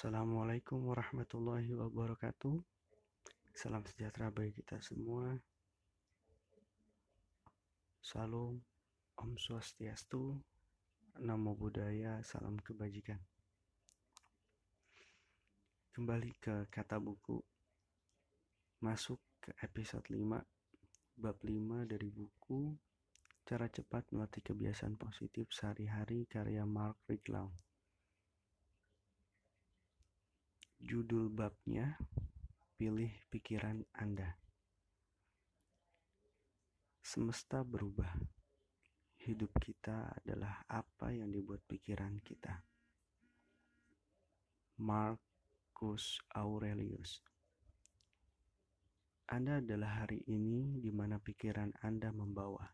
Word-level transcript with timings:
Assalamualaikum 0.00 0.88
warahmatullahi 0.88 1.76
wabarakatuh. 1.76 2.56
Salam 3.52 3.84
sejahtera 3.84 4.32
bagi 4.32 4.56
kita 4.56 4.80
semua. 4.80 5.36
Salam, 8.00 8.64
Om 9.20 9.36
Swastiastu, 9.36 10.40
Namo 11.20 11.52
Buddhaya, 11.52 12.16
salam 12.24 12.56
kebajikan. 12.64 13.20
Kembali 15.92 16.32
ke 16.40 16.64
kata 16.72 16.96
buku. 16.96 17.36
Masuk 18.80 19.20
ke 19.36 19.52
episode 19.60 20.08
5, 20.08 20.40
bab 21.20 21.36
5 21.44 21.84
dari 21.84 22.08
buku 22.08 22.72
Cara 23.44 23.68
Cepat 23.68 24.08
Melatih 24.16 24.48
Kebiasaan 24.48 24.96
Positif 24.96 25.52
Sehari-hari 25.52 26.24
karya 26.24 26.64
Mark 26.64 26.96
Riglau. 27.04 27.52
Judul 30.80 31.28
babnya 31.28 32.00
Pilih 32.80 33.12
Pikiran 33.28 33.84
Anda. 34.00 34.32
Semesta 37.04 37.60
berubah. 37.60 38.08
Hidup 39.20 39.52
kita 39.60 40.08
adalah 40.08 40.64
apa 40.64 41.12
yang 41.12 41.28
dibuat 41.28 41.60
pikiran 41.68 42.16
kita. 42.24 42.64
Marcus 44.80 46.16
Aurelius. 46.32 47.20
Anda 49.28 49.60
adalah 49.60 50.08
hari 50.08 50.24
ini 50.32 50.80
di 50.80 50.88
mana 50.88 51.20
pikiran 51.20 51.76
Anda 51.84 52.08
membawa. 52.08 52.64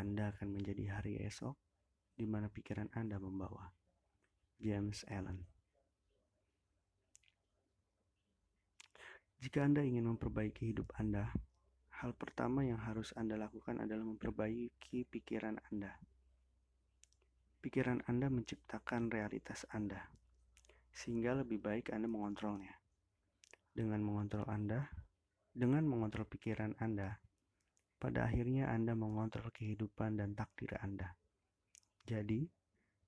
Anda 0.00 0.32
akan 0.32 0.48
menjadi 0.48 0.96
hari 0.96 1.20
esok 1.28 1.60
di 2.16 2.24
mana 2.24 2.48
pikiran 2.48 2.88
Anda 2.96 3.20
membawa. 3.20 3.68
James 4.56 5.04
Allen. 5.12 5.59
Jika 9.40 9.64
Anda 9.64 9.80
ingin 9.80 10.04
memperbaiki 10.04 10.68
hidup 10.68 10.92
Anda, 11.00 11.32
hal 12.04 12.12
pertama 12.12 12.60
yang 12.60 12.76
harus 12.76 13.16
Anda 13.16 13.40
lakukan 13.40 13.80
adalah 13.80 14.04
memperbaiki 14.04 15.08
pikiran 15.08 15.56
Anda. 15.72 15.96
Pikiran 17.64 18.04
Anda 18.04 18.28
menciptakan 18.28 19.08
realitas 19.08 19.64
Anda, 19.72 20.12
sehingga 20.92 21.40
lebih 21.40 21.56
baik 21.56 21.88
Anda 21.88 22.04
mengontrolnya. 22.04 22.84
Dengan 23.72 24.04
mengontrol 24.04 24.44
Anda, 24.44 24.92
dengan 25.56 25.88
mengontrol 25.88 26.28
pikiran 26.28 26.76
Anda, 26.76 27.16
pada 27.96 28.28
akhirnya 28.28 28.68
Anda 28.68 28.92
mengontrol 28.92 29.48
kehidupan 29.56 30.20
dan 30.20 30.36
takdir 30.36 30.76
Anda. 30.84 31.16
Jadi, 32.04 32.44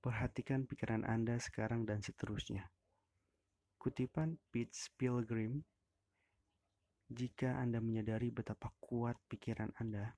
perhatikan 0.00 0.64
pikiran 0.64 1.04
Anda 1.04 1.36
sekarang 1.36 1.84
dan 1.84 2.00
seterusnya. 2.00 2.72
Kutipan 3.76 4.40
Pete 4.48 4.88
Pilgrim 4.96 5.60
jika 7.12 7.60
Anda 7.60 7.84
menyadari 7.84 8.32
betapa 8.32 8.72
kuat 8.80 9.20
pikiran 9.28 9.68
Anda, 9.76 10.16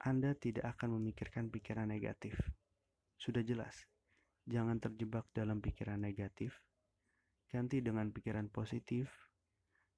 Anda 0.00 0.38
tidak 0.38 0.78
akan 0.78 1.02
memikirkan 1.02 1.50
pikiran 1.50 1.90
negatif. 1.90 2.38
Sudah 3.18 3.42
jelas, 3.42 3.74
jangan 4.46 4.78
terjebak 4.78 5.26
dalam 5.34 5.58
pikiran 5.58 5.98
negatif. 5.98 6.54
Ganti 7.50 7.82
dengan 7.82 8.14
pikiran 8.14 8.46
positif, 8.46 9.10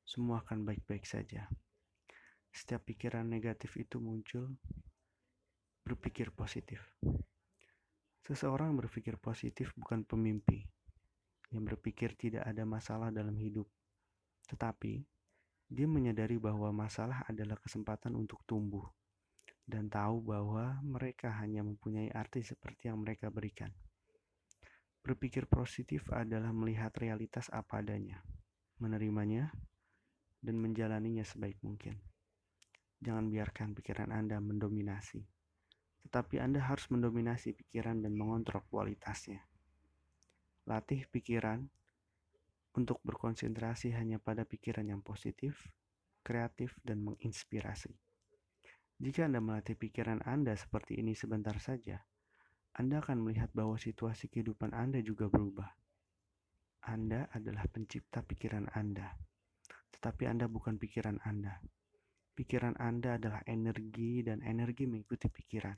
semua 0.03 0.41
akan 0.41 0.65
baik-baik 0.65 1.05
saja. 1.05 1.47
Setiap 2.49 2.89
pikiran 2.89 3.29
negatif 3.29 3.77
itu 3.77 4.01
muncul, 4.01 4.57
berpikir 5.85 6.33
positif. 6.33 6.81
Seseorang 8.25 8.73
berpikir 8.79 9.21
positif 9.21 9.75
bukan 9.77 10.07
pemimpi 10.09 10.65
yang 11.53 11.69
berpikir 11.69 12.17
tidak 12.17 12.49
ada 12.49 12.65
masalah 12.65 13.13
dalam 13.13 13.37
hidup, 13.37 13.69
tetapi 14.49 15.05
dia 15.73 15.89
menyadari 15.89 16.37
bahwa 16.37 16.69
masalah 16.69 17.25
adalah 17.25 17.57
kesempatan 17.57 18.13
untuk 18.13 18.45
tumbuh 18.45 18.85
dan 19.65 19.89
tahu 19.89 20.21
bahwa 20.21 20.77
mereka 20.85 21.33
hanya 21.41 21.65
mempunyai 21.65 22.13
arti 22.13 22.45
seperti 22.45 22.93
yang 22.93 23.01
mereka 23.01 23.33
berikan. 23.33 23.73
Berpikir 25.01 25.49
positif 25.49 26.07
adalah 26.13 26.53
melihat 26.53 26.93
realitas 27.01 27.49
apa 27.49 27.81
adanya, 27.81 28.21
menerimanya, 28.79 29.51
dan 30.45 30.61
menjalaninya 30.61 31.25
sebaik 31.25 31.57
mungkin. 31.65 31.97
Jangan 33.03 33.33
biarkan 33.33 33.75
pikiran 33.75 34.15
Anda 34.15 34.39
mendominasi, 34.39 35.25
tetapi 36.07 36.39
Anda 36.39 36.63
harus 36.63 36.87
mendominasi 36.93 37.57
pikiran 37.57 37.99
dan 38.05 38.15
mengontrol 38.15 38.63
kualitasnya. 38.69 39.43
Latih 40.69 41.09
pikiran 41.11 41.67
untuk 42.73 43.01
berkonsentrasi 43.05 43.93
hanya 43.93 44.17
pada 44.17 44.49
pikiran 44.49 44.89
yang 44.89 45.05
positif, 45.05 45.69
kreatif, 46.25 46.77
dan 46.81 47.05
menginspirasi. 47.05 47.93
Jika 49.03 49.27
Anda 49.27 49.43
melatih 49.43 49.75
pikiran 49.77 50.23
Anda 50.25 50.55
seperti 50.55 51.03
ini 51.03 51.13
sebentar 51.13 51.59
saja, 51.59 52.01
Anda 52.79 53.03
akan 53.03 53.27
melihat 53.27 53.51
bahwa 53.53 53.77
situasi 53.77 54.31
kehidupan 54.33 54.73
Anda 54.73 55.03
juga 55.05 55.29
berubah. 55.29 55.69
Anda 56.87 57.29
adalah 57.35 57.67
pencipta 57.69 58.25
pikiran 58.25 58.71
Anda, 58.73 59.13
tetapi 59.95 60.27
Anda 60.27 60.49
bukan 60.49 60.81
pikiran 60.81 61.21
Anda. 61.23 61.61
Pikiran 62.33 62.81
Anda 62.81 63.21
adalah 63.21 63.45
energi, 63.45 64.25
dan 64.25 64.41
energi 64.41 64.89
mengikuti 64.89 65.29
pikiran. 65.29 65.77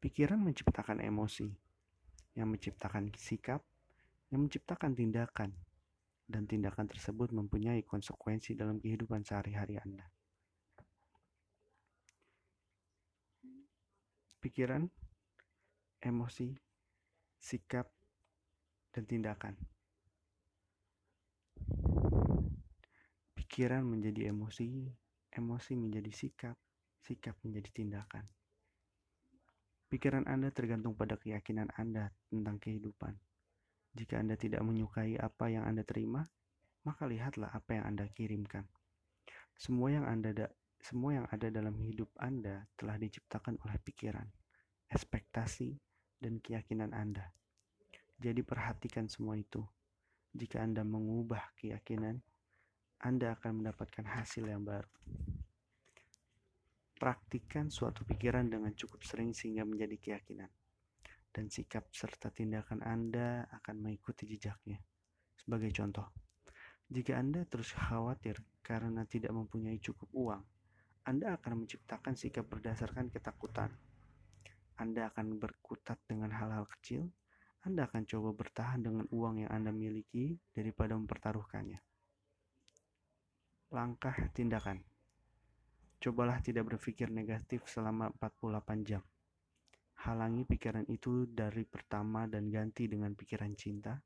Pikiran 0.00 0.40
menciptakan 0.40 1.04
emosi, 1.04 1.46
yang 2.38 2.48
menciptakan 2.54 3.12
sikap, 3.18 3.60
yang 4.30 4.46
menciptakan 4.46 4.94
tindakan, 4.94 5.50
dan 6.28 6.44
tindakan 6.44 6.84
tersebut 6.84 7.32
mempunyai 7.32 7.80
konsekuensi 7.88 8.52
dalam 8.52 8.76
kehidupan 8.76 9.24
sehari-hari 9.24 9.80
Anda. 9.80 10.04
Pikiran, 14.38 14.84
emosi, 16.04 16.52
sikap, 17.40 17.88
dan 18.92 19.04
tindakan. 19.08 19.56
Pikiran 23.34 23.82
menjadi 23.82 24.30
emosi, 24.30 24.86
emosi 25.32 25.72
menjadi 25.74 26.12
sikap, 26.12 26.54
sikap 27.02 27.34
menjadi 27.42 27.72
tindakan. 27.72 28.28
Pikiran 29.88 30.28
Anda 30.28 30.52
tergantung 30.52 30.92
pada 30.92 31.16
keyakinan 31.16 31.72
Anda 31.72 32.12
tentang 32.28 32.60
kehidupan. 32.60 33.16
Jika 33.98 34.22
Anda 34.22 34.38
tidak 34.38 34.62
menyukai 34.62 35.18
apa 35.18 35.50
yang 35.50 35.66
Anda 35.66 35.82
terima, 35.82 36.22
maka 36.86 37.02
lihatlah 37.10 37.50
apa 37.50 37.82
yang 37.82 37.84
Anda 37.90 38.06
kirimkan. 38.06 38.62
Semua 39.58 39.90
yang 39.90 40.06
Anda 40.06 40.30
da 40.30 40.46
semua 40.78 41.18
yang 41.18 41.26
ada 41.26 41.50
dalam 41.50 41.74
hidup 41.82 42.06
Anda 42.22 42.62
telah 42.78 42.94
diciptakan 42.94 43.58
oleh 43.66 43.82
pikiran, 43.82 44.30
ekspektasi, 44.86 45.74
dan 46.22 46.38
keyakinan 46.38 46.94
Anda. 46.94 47.26
Jadi 48.22 48.46
perhatikan 48.46 49.10
semua 49.10 49.34
itu. 49.34 49.66
Jika 50.30 50.62
Anda 50.62 50.86
mengubah 50.86 51.58
keyakinan, 51.58 52.22
Anda 53.02 53.34
akan 53.34 53.58
mendapatkan 53.58 54.06
hasil 54.06 54.46
yang 54.46 54.62
baru. 54.62 54.86
Praktikan 56.94 57.74
suatu 57.74 58.06
pikiran 58.06 58.46
dengan 58.46 58.70
cukup 58.78 59.02
sering 59.02 59.34
sehingga 59.34 59.66
menjadi 59.66 59.98
keyakinan 59.98 60.50
dan 61.30 61.52
sikap 61.52 61.88
serta 61.92 62.32
tindakan 62.32 62.80
Anda 62.82 63.46
akan 63.60 63.84
mengikuti 63.84 64.26
jejaknya. 64.26 64.80
Sebagai 65.38 65.70
contoh, 65.70 66.08
jika 66.88 67.20
Anda 67.20 67.44
terus 67.44 67.72
khawatir 67.76 68.40
karena 68.64 69.04
tidak 69.04 69.36
mempunyai 69.36 69.76
cukup 69.78 70.08
uang, 70.12 70.42
Anda 71.04 71.36
akan 71.36 71.64
menciptakan 71.64 72.16
sikap 72.16 72.48
berdasarkan 72.48 73.12
ketakutan. 73.12 73.72
Anda 74.78 75.10
akan 75.10 75.36
berkutat 75.42 75.98
dengan 76.06 76.32
hal-hal 76.32 76.64
kecil, 76.78 77.10
Anda 77.66 77.90
akan 77.90 78.06
coba 78.06 78.30
bertahan 78.32 78.80
dengan 78.80 79.04
uang 79.10 79.44
yang 79.44 79.50
Anda 79.50 79.74
miliki 79.74 80.38
daripada 80.54 80.94
mempertaruhkannya. 80.94 81.80
Langkah 83.74 84.16
tindakan 84.32 84.80
Cobalah 85.98 86.38
tidak 86.38 86.70
berpikir 86.70 87.10
negatif 87.10 87.66
selama 87.66 88.14
48 88.22 88.86
jam. 88.86 89.02
Halangi 89.98 90.46
pikiran 90.46 90.86
itu 90.86 91.26
dari 91.26 91.66
pertama 91.66 92.30
dan 92.30 92.46
ganti 92.46 92.86
dengan 92.86 93.18
pikiran 93.18 93.50
cinta, 93.58 93.98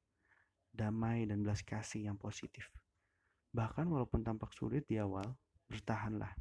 damai, 0.72 1.28
dan 1.28 1.44
belas 1.44 1.60
kasih 1.60 2.08
yang 2.08 2.16
positif. 2.16 2.64
Bahkan 3.52 3.84
walaupun 3.92 4.24
tampak 4.24 4.56
sulit 4.56 4.88
di 4.88 4.96
awal, 4.96 5.28
bertahanlah. 5.68 6.32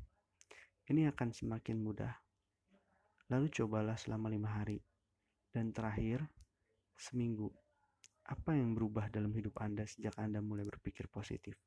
Ini 0.87 1.11
akan 1.11 1.35
semakin 1.35 1.83
mudah. 1.83 2.15
Lalu 3.27 3.51
cobalah 3.51 3.99
selama 3.99 4.31
lima 4.31 4.55
hari. 4.55 4.79
Dan 5.51 5.75
terakhir, 5.75 6.23
seminggu. 6.95 7.51
Apa 8.31 8.55
yang 8.55 8.71
berubah 8.71 9.11
dalam 9.11 9.35
hidup 9.35 9.59
Anda 9.59 9.83
sejak 9.83 10.15
Anda 10.15 10.39
mulai 10.39 10.63
berpikir 10.63 11.11
positif? 11.11 11.59